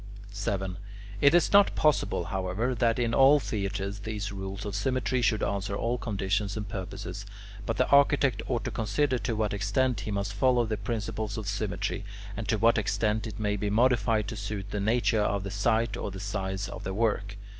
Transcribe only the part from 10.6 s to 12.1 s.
the principle of symmetry,